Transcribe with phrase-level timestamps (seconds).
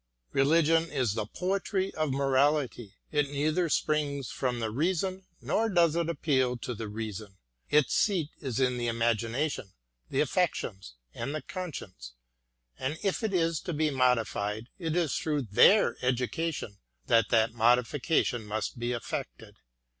[0.31, 6.09] Religion is the poetry of morality: it neither springs from the reason nor does it
[6.09, 7.37] appeal to the reason;
[7.69, 9.73] its seat is in the imagina tion,
[10.09, 12.13] the affections, and the conscience;
[12.79, 18.43] and if it is to be modified, it is through their education that that modification
[18.43, 19.57] must be effected.